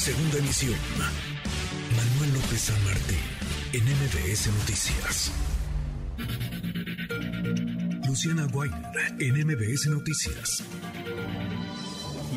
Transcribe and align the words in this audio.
Segunda 0.00 0.38
emisión. 0.38 0.80
Manuel 1.92 2.32
López 2.32 2.72
San 2.72 2.84
Martín, 2.86 3.20
en 3.74 3.84
MBS 3.84 4.48
Noticias. 4.48 5.28
Luciana 8.08 8.46
Weiner, 8.46 8.80
en 9.20 9.46
MBS 9.46 9.88
Noticias. 9.90 10.64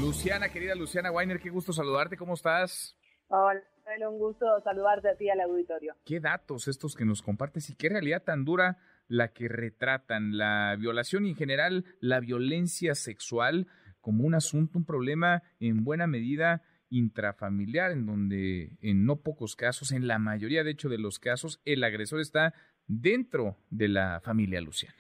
Luciana, 0.02 0.50
querida 0.50 0.76
Luciana 0.76 1.10
Weiner, 1.10 1.40
qué 1.40 1.50
gusto 1.50 1.72
saludarte, 1.72 2.18
¿cómo 2.18 2.34
estás? 2.34 2.98
Hola, 3.30 3.64
un 4.10 4.20
gusto 4.20 4.46
saludarte 4.66 5.12
a 5.12 5.16
ti 5.16 5.30
al 5.30 5.40
auditorio. 5.40 5.96
¿Qué 6.04 6.20
datos 6.20 6.68
estos 6.68 6.96
que 6.96 7.06
nos 7.06 7.22
compartes 7.22 7.70
y 7.70 7.76
qué 7.78 7.88
realidad 7.88 8.24
tan 8.24 8.44
dura 8.44 8.78
la 9.08 9.30
que 9.30 9.48
retratan 9.48 10.38
la 10.38 10.76
violación 10.78 11.26
y 11.26 11.30
en 11.30 11.38
general 11.38 11.86
la 12.02 12.20
violencia 12.20 12.94
sexual 12.94 13.68
como 14.02 14.26
un 14.26 14.36
asunto, 14.36 14.78
un 14.78 14.86
problema 14.86 15.44
en 15.62 15.86
buena 15.86 16.08
medida 16.08 16.62
intrafamiliar, 16.94 17.92
en 17.92 18.06
donde 18.06 18.78
en 18.82 19.06
no 19.06 19.18
pocos 19.18 19.56
casos, 19.56 19.92
en 19.92 20.08
la 20.08 20.20
mayoría 20.20 20.64
de 20.64 20.72
hecho 20.72 20.90
de 20.90 21.00
los 21.00 21.20
casos, 21.20 21.60
el 21.66 21.84
agresor 21.84 22.20
está 22.22 22.54
dentro 22.88 23.58
de 23.70 23.88
la 23.88 24.20
familia 24.22 24.62
Luciana. 24.62 24.96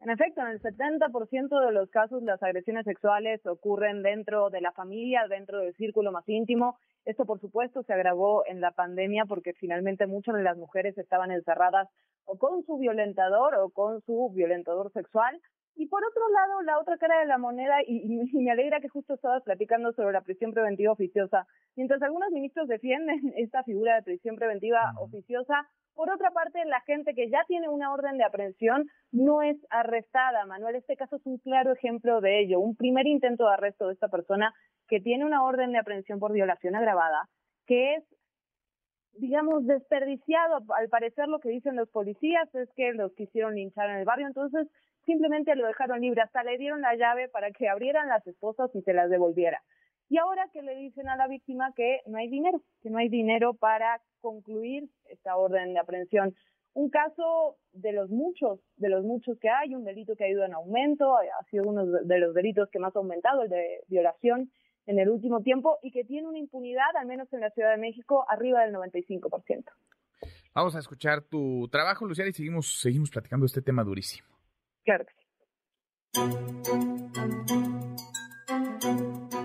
En 0.00 0.10
efecto, 0.10 0.42
en 0.42 0.48
el 0.48 0.60
70% 0.60 1.66
de 1.66 1.72
los 1.72 1.88
casos 1.88 2.22
las 2.22 2.42
agresiones 2.42 2.84
sexuales 2.84 3.44
ocurren 3.46 4.02
dentro 4.02 4.50
de 4.50 4.60
la 4.60 4.70
familia, 4.72 5.26
dentro 5.28 5.60
del 5.60 5.74
círculo 5.76 6.12
más 6.12 6.28
íntimo. 6.28 6.76
Esto, 7.06 7.24
por 7.24 7.40
supuesto, 7.40 7.82
se 7.82 7.94
agravó 7.94 8.44
en 8.46 8.60
la 8.60 8.72
pandemia 8.72 9.24
porque 9.24 9.54
finalmente 9.54 10.06
muchas 10.06 10.34
de 10.34 10.42
las 10.42 10.58
mujeres 10.58 10.98
estaban 10.98 11.30
encerradas 11.30 11.88
o 12.26 12.36
con 12.38 12.64
su 12.66 12.76
violentador 12.78 13.54
o 13.54 13.70
con 13.70 14.02
su 14.02 14.30
violentador 14.34 14.92
sexual. 14.92 15.40
Y 15.76 15.86
por 15.86 16.04
otro 16.04 16.22
lado, 16.28 16.62
la 16.62 16.78
otra 16.78 16.96
cara 16.98 17.18
de 17.18 17.26
la 17.26 17.38
moneda, 17.38 17.82
y, 17.86 18.06
me 18.32 18.50
alegra 18.50 18.80
que 18.80 18.88
justo 18.88 19.14
estabas 19.14 19.42
platicando 19.42 19.92
sobre 19.92 20.12
la 20.12 20.20
prisión 20.22 20.52
preventiva 20.52 20.92
oficiosa, 20.92 21.46
mientras 21.74 22.00
algunos 22.02 22.30
ministros 22.30 22.68
defienden 22.68 23.18
esta 23.36 23.64
figura 23.64 23.96
de 23.96 24.02
prisión 24.02 24.36
preventiva 24.36 24.92
oficiosa, 24.98 25.68
por 25.94 26.10
otra 26.10 26.32
parte, 26.32 26.64
la 26.64 26.80
gente 26.80 27.14
que 27.14 27.30
ya 27.30 27.44
tiene 27.46 27.68
una 27.68 27.92
orden 27.92 28.18
de 28.18 28.24
aprehensión 28.24 28.88
no 29.12 29.42
es 29.42 29.56
arrestada. 29.70 30.44
Manuel, 30.44 30.74
este 30.74 30.96
caso 30.96 31.16
es 31.16 31.22
un 31.24 31.38
claro 31.38 31.72
ejemplo 31.72 32.20
de 32.20 32.40
ello. 32.40 32.58
Un 32.58 32.74
primer 32.74 33.06
intento 33.06 33.44
de 33.46 33.54
arresto 33.54 33.86
de 33.86 33.94
esta 33.94 34.08
persona 34.08 34.52
que 34.88 35.00
tiene 35.00 35.24
una 35.24 35.44
orden 35.44 35.70
de 35.70 35.78
aprehensión 35.78 36.18
por 36.18 36.32
violación 36.32 36.74
agravada, 36.74 37.28
que 37.66 37.94
es 37.94 38.04
digamos, 39.18 39.66
desperdiciado. 39.66 40.58
Al 40.76 40.88
parecer 40.88 41.28
lo 41.28 41.38
que 41.38 41.50
dicen 41.50 41.76
los 41.76 41.88
policías 41.90 42.52
es 42.54 42.68
que 42.74 42.92
los 42.92 43.12
quisieron 43.14 43.54
linchar 43.54 43.90
en 43.90 43.96
el 43.98 44.04
barrio, 44.04 44.26
entonces 44.26 44.68
simplemente 45.04 45.54
lo 45.56 45.66
dejaron 45.66 46.00
libre, 46.00 46.22
hasta 46.22 46.42
le 46.42 46.58
dieron 46.58 46.80
la 46.80 46.94
llave 46.96 47.28
para 47.28 47.50
que 47.50 47.68
abrieran 47.68 48.08
las 48.08 48.26
esposas 48.26 48.70
y 48.74 48.82
se 48.82 48.92
las 48.92 49.10
devolviera. 49.10 49.62
Y 50.08 50.18
ahora 50.18 50.48
que 50.52 50.62
le 50.62 50.76
dicen 50.76 51.08
a 51.08 51.16
la 51.16 51.28
víctima 51.28 51.72
que 51.74 52.00
no 52.06 52.18
hay 52.18 52.28
dinero, 52.28 52.62
que 52.82 52.90
no 52.90 52.98
hay 52.98 53.08
dinero 53.08 53.54
para 53.54 54.00
concluir 54.20 54.88
esta 55.06 55.36
orden 55.36 55.72
de 55.72 55.80
aprehensión. 55.80 56.34
Un 56.74 56.90
caso 56.90 57.56
de 57.72 57.92
los 57.92 58.10
muchos, 58.10 58.60
de 58.76 58.88
los 58.88 59.04
muchos 59.04 59.38
que 59.38 59.48
hay, 59.48 59.74
un 59.74 59.84
delito 59.84 60.16
que 60.16 60.24
ha 60.24 60.28
ido 60.28 60.44
en 60.44 60.54
aumento, 60.54 61.16
ha 61.16 61.44
sido 61.50 61.64
uno 61.64 61.86
de 61.86 62.18
los 62.18 62.34
delitos 62.34 62.68
que 62.70 62.80
más 62.80 62.94
ha 62.96 62.98
aumentado, 62.98 63.42
el 63.42 63.48
de 63.48 63.80
violación 63.86 64.50
en 64.86 64.98
el 64.98 65.08
último 65.08 65.40
tiempo 65.40 65.78
y 65.82 65.92
que 65.92 66.04
tiene 66.04 66.28
una 66.28 66.38
impunidad, 66.38 66.96
al 66.96 67.06
menos 67.06 67.32
en 67.32 67.40
la 67.40 67.50
Ciudad 67.50 67.70
de 67.70 67.78
México, 67.78 68.26
arriba 68.28 68.62
del 68.64 68.74
95%. 68.74 69.64
Vamos 70.54 70.76
a 70.76 70.78
escuchar 70.80 71.22
tu 71.22 71.68
trabajo, 71.68 72.06
Luciana, 72.06 72.30
y 72.30 72.32
seguimos, 72.32 72.80
seguimos 72.80 73.10
platicando 73.10 73.46
este 73.46 73.62
tema 73.62 73.82
durísimo. 73.82 74.33
Claro 74.84 75.04
que 75.06 75.12
sí. 75.14 75.24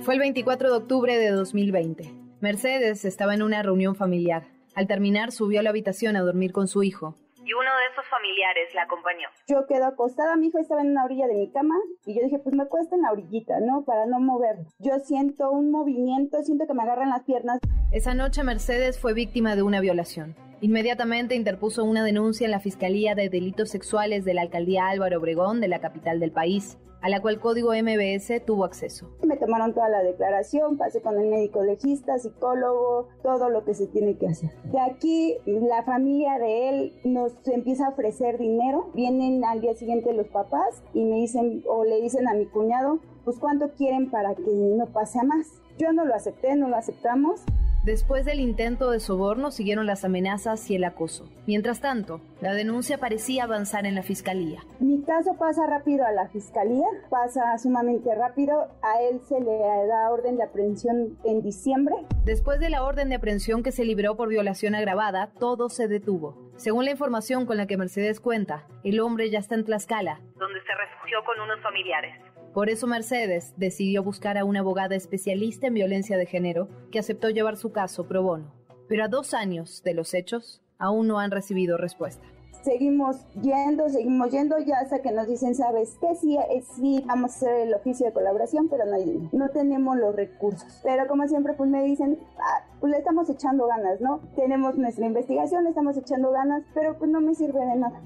Fue 0.03 0.13
el 0.15 0.19
24 0.19 0.71
de 0.71 0.77
octubre 0.77 1.17
de 1.17 1.29
2020. 1.29 2.11
Mercedes 2.41 3.05
estaba 3.05 3.33
en 3.33 3.41
una 3.41 3.63
reunión 3.63 3.95
familiar. 3.95 4.47
Al 4.75 4.87
terminar, 4.87 5.31
subió 5.31 5.59
a 5.59 5.63
la 5.63 5.69
habitación 5.69 6.15
a 6.15 6.21
dormir 6.21 6.51
con 6.51 6.67
su 6.67 6.83
hijo. 6.83 7.15
Y 7.43 7.53
uno 7.53 7.69
de 7.77 7.85
esos 7.91 8.05
familiares 8.07 8.73
la 8.75 8.83
acompañó. 8.83 9.27
Yo 9.47 9.65
quedo 9.67 9.85
acostada, 9.85 10.35
mi 10.35 10.47
hijo 10.47 10.59
estaba 10.59 10.81
en 10.81 10.91
una 10.91 11.05
orilla 11.05 11.27
de 11.27 11.35
mi 11.35 11.51
cama 11.51 11.75
y 12.05 12.15
yo 12.15 12.21
dije, 12.23 12.37
pues 12.39 12.55
me 12.55 12.67
cuesta 12.67 12.95
en 12.95 13.01
la 13.01 13.11
orillita, 13.11 13.59
¿no? 13.59 13.83
Para 13.85 14.05
no 14.05 14.19
moverlo. 14.19 14.65
Yo 14.79 14.99
siento 14.99 15.49
un 15.49 15.71
movimiento, 15.71 16.43
siento 16.43 16.67
que 16.67 16.73
me 16.73 16.83
agarran 16.83 17.09
las 17.09 17.23
piernas. 17.23 17.59
Esa 17.91 18.13
noche 18.13 18.43
Mercedes 18.43 18.99
fue 18.99 19.13
víctima 19.13 19.55
de 19.55 19.63
una 19.63 19.81
violación. 19.81 20.35
Inmediatamente 20.61 21.35
interpuso 21.35 21.85
una 21.85 22.03
denuncia 22.03 22.43
en 22.43 22.51
la 22.51 22.59
Fiscalía 22.59 23.15
de 23.15 23.29
Delitos 23.29 23.69
Sexuales 23.69 24.25
de 24.25 24.33
la 24.33 24.41
Alcaldía 24.41 24.89
Álvaro 24.89 25.19
Obregón 25.19 25.61
de 25.61 25.69
la 25.69 25.79
capital 25.79 26.19
del 26.19 26.33
país, 26.33 26.77
a 27.01 27.07
la 27.07 27.21
cual 27.21 27.39
Código 27.39 27.71
MBS 27.71 28.43
tuvo 28.45 28.65
acceso. 28.65 29.09
Me 29.23 29.37
tomaron 29.37 29.73
toda 29.73 29.87
la 29.87 30.03
declaración, 30.03 30.77
pasé 30.77 31.01
con 31.01 31.17
el 31.17 31.29
médico 31.29 31.63
legista, 31.63 32.19
psicólogo, 32.19 33.07
todo 33.23 33.49
lo 33.49 33.63
que 33.63 33.73
se 33.73 33.87
tiene 33.87 34.17
que 34.17 34.27
hacer. 34.27 34.49
De 34.65 34.81
aquí 34.81 35.37
la 35.45 35.83
familia 35.83 36.37
de 36.39 36.67
él 36.67 36.93
nos 37.05 37.31
empieza 37.47 37.85
a 37.85 37.89
ofrecer 37.91 38.37
dinero, 38.37 38.91
vienen 38.93 39.45
al 39.45 39.61
día 39.61 39.75
siguiente 39.75 40.11
los 40.11 40.27
papás 40.27 40.83
y 40.93 41.05
me 41.05 41.15
dicen 41.15 41.63
o 41.69 41.85
le 41.85 42.01
dicen 42.01 42.27
a 42.27 42.33
mi 42.33 42.45
cuñado, 42.47 42.99
pues 43.23 43.39
cuánto 43.39 43.71
quieren 43.75 44.11
para 44.11 44.35
que 44.35 44.51
no 44.51 44.87
pase 44.87 45.19
a 45.19 45.23
más. 45.23 45.61
Yo 45.77 45.93
no 45.93 46.03
lo 46.03 46.13
acepté, 46.13 46.57
no 46.57 46.67
lo 46.67 46.75
aceptamos. 46.75 47.45
Después 47.89 48.23
del 48.23 48.39
intento 48.39 48.91
de 48.91 48.99
soborno 48.99 49.49
siguieron 49.49 49.87
las 49.87 50.05
amenazas 50.05 50.69
y 50.69 50.75
el 50.75 50.83
acoso. 50.83 51.27
Mientras 51.47 51.81
tanto, 51.81 52.21
la 52.39 52.53
denuncia 52.53 52.99
parecía 52.99 53.45
avanzar 53.45 53.87
en 53.87 53.95
la 53.95 54.03
fiscalía. 54.03 54.61
Mi 54.79 55.01
caso 55.01 55.35
pasa 55.39 55.65
rápido 55.65 56.05
a 56.05 56.11
la 56.11 56.27
fiscalía, 56.27 56.85
pasa 57.09 57.57
sumamente 57.57 58.13
rápido. 58.13 58.67
A 58.83 59.01
él 59.01 59.19
se 59.21 59.39
le 59.39 59.57
da 59.87 60.11
orden 60.11 60.37
de 60.37 60.43
aprehensión 60.43 61.17
en 61.23 61.41
diciembre. 61.41 61.95
Después 62.25 62.59
de 62.59 62.69
la 62.69 62.83
orden 62.83 63.09
de 63.09 63.15
aprehensión 63.15 63.63
que 63.63 63.71
se 63.71 63.85
libró 63.85 64.15
por 64.15 64.29
violación 64.29 64.75
agravada, 64.75 65.31
todo 65.39 65.69
se 65.69 65.87
detuvo. 65.87 66.51
Según 66.57 66.85
la 66.85 66.91
información 66.91 67.47
con 67.47 67.57
la 67.57 67.65
que 67.65 67.77
Mercedes 67.77 68.19
cuenta, 68.19 68.67
el 68.83 68.99
hombre 68.99 69.31
ya 69.31 69.39
está 69.39 69.55
en 69.55 69.65
Tlaxcala, 69.65 70.21
donde 70.35 70.61
se 70.61 70.75
refugió 70.75 71.23
con 71.25 71.39
unos 71.39 71.59
familiares. 71.63 72.13
Por 72.53 72.69
eso 72.69 72.87
Mercedes 72.87 73.53
decidió 73.57 74.03
buscar 74.03 74.37
a 74.37 74.45
una 74.45 74.61
abogada 74.61 74.95
especialista 74.95 75.67
en 75.67 75.75
violencia 75.75 76.17
de 76.17 76.25
género 76.25 76.67
que 76.91 76.99
aceptó 76.99 77.29
llevar 77.29 77.57
su 77.57 77.71
caso 77.71 78.07
pro 78.07 78.23
bono. 78.23 78.51
Pero 78.87 79.03
a 79.03 79.07
dos 79.07 79.35
años 79.35 79.83
de 79.83 79.93
los 79.93 80.15
hechos, 80.15 80.61
aún 80.79 81.07
no 81.07 81.19
han 81.19 81.29
recibido 81.29 81.77
respuesta. 81.77 82.25
Seguimos 82.63 83.25
yendo, 83.41 83.87
seguimos 83.87 84.31
yendo, 84.31 84.57
ya 84.59 84.79
hasta 84.79 85.01
que 85.01 85.11
nos 85.11 85.27
dicen, 85.27 85.55
¿sabes 85.55 85.97
qué? 86.01 86.13
Sí, 86.15 86.37
sí, 86.75 87.03
vamos 87.05 87.31
a 87.31 87.35
hacer 87.35 87.67
el 87.67 87.73
oficio 87.73 88.07
de 88.07 88.11
colaboración, 88.11 88.67
pero 88.67 88.83
no 88.85 88.97
No 89.31 89.49
tenemos 89.49 89.95
los 89.95 90.13
recursos. 90.13 90.81
Pero 90.83 91.07
como 91.07 91.25
siempre, 91.27 91.53
pues 91.53 91.69
me 91.69 91.83
dicen, 91.83 92.19
ah, 92.37 92.65
pues 92.81 92.91
le 92.91 92.97
estamos 92.97 93.29
echando 93.29 93.67
ganas, 93.67 94.01
¿no? 94.01 94.19
Tenemos 94.35 94.75
nuestra 94.77 95.05
investigación, 95.05 95.63
le 95.63 95.69
estamos 95.69 95.95
echando 95.95 96.31
ganas, 96.31 96.63
pero 96.73 96.97
pues 96.97 97.09
no 97.09 97.21
me 97.21 97.33
sirve 97.33 97.59
de 97.65 97.75
nada. 97.77 98.01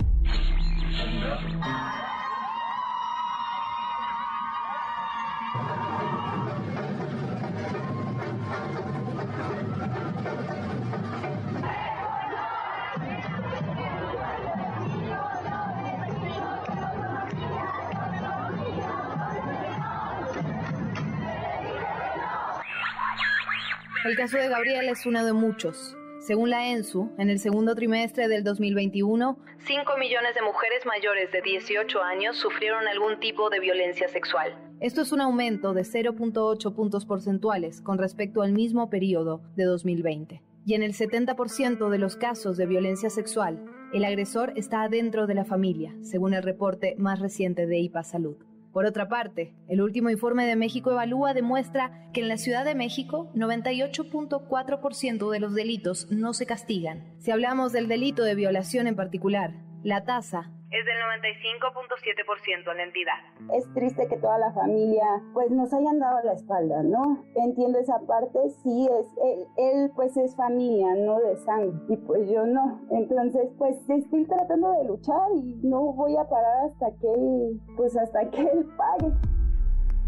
El 24.06 24.18
caso 24.18 24.38
de 24.38 24.50
Gabriel 24.50 24.90
es 24.90 25.06
uno 25.06 25.24
de 25.24 25.32
muchos. 25.32 25.96
Según 26.20 26.50
la 26.50 26.68
ENSU, 26.72 27.10
en 27.18 27.30
el 27.30 27.40
segundo 27.40 27.74
trimestre 27.74 28.28
del 28.28 28.44
2021, 28.44 29.38
5 29.60 29.98
millones 29.98 30.36
de 30.36 30.42
mujeres 30.42 30.86
mayores 30.86 31.32
de 31.32 31.42
18 31.42 32.04
años 32.04 32.36
sufrieron 32.36 32.86
algún 32.86 33.22
tipo 33.22 33.50
de 33.50 33.62
violencia 33.62 34.10
sexual. 34.10 34.54
Esto 34.82 35.04
es 35.04 35.14
un 35.14 35.22
aumento 35.22 35.74
de 35.74 35.84
0.8 35.84 36.76
puntos 36.76 37.06
porcentuales 37.06 37.80
con 37.80 37.98
respecto 37.98 38.42
al 38.42 38.52
mismo 38.52 38.90
periodo 38.90 39.42
de 39.56 39.64
2020. 39.64 40.42
Y 40.66 40.74
en 40.74 40.84
el 40.84 40.94
70% 40.94 41.90
de 41.90 41.98
los 41.98 42.18
casos 42.18 42.58
de 42.58 42.66
violencia 42.66 43.10
sexual, 43.10 43.64
el 43.94 44.04
agresor 44.04 44.52
está 44.58 44.82
adentro 44.82 45.28
de 45.28 45.36
la 45.36 45.46
familia, 45.46 45.96
según 46.02 46.34
el 46.34 46.44
reporte 46.44 46.96
más 46.98 47.22
reciente 47.22 47.68
de 47.68 47.80
IPA 47.80 48.04
Salud. 48.04 48.36
Por 48.74 48.86
otra 48.88 49.08
parte, 49.08 49.54
el 49.68 49.82
último 49.82 50.10
informe 50.10 50.48
de 50.48 50.56
México 50.56 50.90
Evalúa 50.92 51.36
demuestra 51.36 52.10
que 52.12 52.22
en 52.22 52.28
la 52.28 52.38
Ciudad 52.38 52.66
de 52.66 52.74
México 52.74 53.32
98.4% 53.36 55.30
de 55.30 55.40
los 55.40 55.54
delitos 55.54 56.08
no 56.10 56.34
se 56.34 56.48
castigan. 56.48 57.14
Si 57.20 57.30
hablamos 57.30 57.72
del 57.72 57.88
delito 57.88 58.24
de 58.24 58.34
violación 58.34 58.88
en 58.88 58.96
particular, 58.96 59.54
la 59.84 60.06
tasa 60.06 60.50
es 60.74 60.86
del 60.86 60.96
95.7% 61.22 62.72
en 62.72 62.78
la 62.78 62.84
entidad. 62.84 63.14
Es 63.54 63.72
triste 63.74 64.08
que 64.08 64.18
toda 64.18 64.40
la 64.40 64.52
familia 64.54 65.06
pues 65.34 65.52
nos 65.52 65.72
hayan 65.72 66.00
dado 66.00 66.24
la 66.24 66.34
espalda, 66.34 66.82
¿no? 66.82 67.24
Entiendo 67.36 67.78
esa 67.78 68.00
parte, 68.08 68.40
sí 68.64 68.88
es 68.90 69.06
él, 69.24 69.46
él 69.58 69.92
pues 69.96 70.18
es 70.18 70.36
familia, 70.36 70.96
no 70.96 71.20
de 71.20 71.38
sangre 71.38 71.80
y 71.90 71.98
pues 71.98 72.28
yo 72.28 72.48
no. 72.48 72.82
Entonces 72.90 73.52
pues 73.60 73.78
estoy 73.88 74.26
tratando 74.26 74.72
de 74.80 74.86
luchar 74.86 75.30
y 75.36 75.60
no 75.64 75.94
voy 75.94 76.18
a 76.18 76.28
parar 76.28 76.66
hasta 76.66 76.88
que 77.00 77.08
él 77.14 77.62
pues 77.78 77.96
hasta 77.96 78.28
que 78.32 78.42
él 78.42 78.66
pague. 78.76 79.14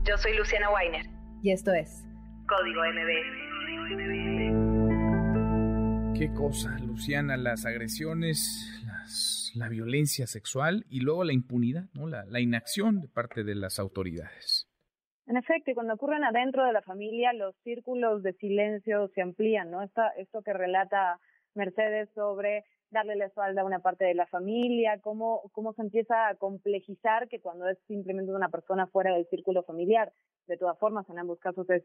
Yo 0.03 0.17
soy 0.17 0.35
Luciana 0.35 0.71
Weiner 0.71 1.06
y 1.44 1.51
esto 1.51 1.71
es 1.73 2.03
Código 2.47 2.81
MBS. 2.81 3.45
Qué 6.17 6.33
cosa, 6.33 6.79
Luciana, 6.79 7.35
las 7.35 7.65
agresiones, 7.65 8.71
la 9.55 9.69
violencia 9.69 10.27
sexual 10.27 10.85
y 10.89 11.01
luego 11.01 11.23
la 11.23 11.33
impunidad, 11.33 11.85
¿no? 11.93 12.07
la, 12.07 12.39
inacción 12.39 13.01
de 13.01 13.07
parte 13.07 13.43
de 13.43 13.55
las 13.55 13.79
autoridades. 13.79 14.67
En 15.27 15.37
efecto, 15.37 15.71
y 15.71 15.73
cuando 15.73 15.95
ocurren 15.95 16.23
adentro 16.23 16.65
de 16.65 16.73
la 16.73 16.81
familia, 16.81 17.33
los 17.33 17.55
círculos 17.63 18.21
de 18.21 18.33
silencio 18.33 19.09
se 19.15 19.21
amplían, 19.21 19.71
¿no? 19.71 19.81
Esta, 19.81 20.09
esto 20.17 20.43
que 20.43 20.53
relata 20.53 21.19
Mercedes 21.55 22.09
sobre 22.13 22.63
darle 22.91 23.15
la 23.15 23.25
espalda 23.25 23.61
a 23.61 23.65
una 23.65 23.79
parte 23.79 24.05
de 24.05 24.13
la 24.13 24.27
familia, 24.27 24.99
cómo, 25.01 25.49
cómo 25.51 25.73
se 25.73 25.81
empieza 25.81 26.27
a 26.27 26.35
complejizar 26.35 27.27
que 27.27 27.41
cuando 27.41 27.67
es 27.67 27.77
simplemente 27.87 28.31
una 28.31 28.49
persona 28.49 28.87
fuera 28.87 29.13
del 29.13 29.27
círculo 29.27 29.63
familiar. 29.63 30.13
De 30.47 30.57
todas 30.57 30.77
formas, 30.77 31.09
en 31.09 31.17
ambos 31.17 31.39
casos 31.39 31.67
es, 31.69 31.83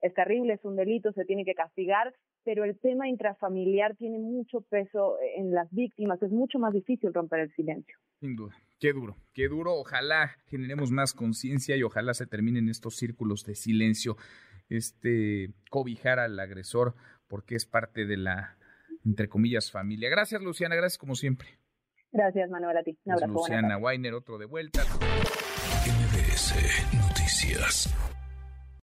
es 0.00 0.14
terrible, 0.14 0.54
es 0.54 0.64
un 0.64 0.76
delito, 0.76 1.12
se 1.12 1.24
tiene 1.24 1.44
que 1.44 1.54
castigar, 1.54 2.14
pero 2.44 2.64
el 2.64 2.78
tema 2.78 3.08
intrafamiliar 3.08 3.96
tiene 3.96 4.18
mucho 4.18 4.62
peso 4.62 5.16
en 5.36 5.52
las 5.52 5.70
víctimas, 5.70 6.22
es 6.22 6.30
mucho 6.30 6.58
más 6.58 6.72
difícil 6.72 7.12
romper 7.12 7.40
el 7.40 7.54
silencio. 7.54 7.96
Sin 8.20 8.36
duda, 8.36 8.54
qué 8.78 8.92
duro, 8.92 9.16
qué 9.32 9.48
duro, 9.48 9.74
ojalá 9.74 10.36
generemos 10.46 10.90
más 10.90 11.12
conciencia 11.14 11.76
y 11.76 11.82
ojalá 11.82 12.14
se 12.14 12.26
terminen 12.26 12.68
estos 12.68 12.96
círculos 12.96 13.44
de 13.44 13.54
silencio, 13.54 14.16
este 14.68 15.50
cobijar 15.70 16.18
al 16.18 16.38
agresor 16.38 16.94
porque 17.28 17.54
es 17.54 17.66
parte 17.66 18.06
de 18.06 18.16
la 18.16 18.56
entre 19.04 19.28
comillas, 19.28 19.70
familia. 19.70 20.10
Gracias, 20.10 20.42
Luciana. 20.42 20.74
Gracias 20.74 20.98
como 20.98 21.14
siempre. 21.14 21.48
Gracias, 22.12 22.50
Manuel, 22.50 22.76
a 22.76 22.82
ti. 22.82 22.98
Un 23.04 23.12
abrazo. 23.12 23.32
Luciana 23.32 23.78
Weiner, 23.78 24.14
otro 24.14 24.38
de 24.38 24.46
vuelta. 24.46 24.82
MBS 25.86 26.54
Noticias. 26.94 28.19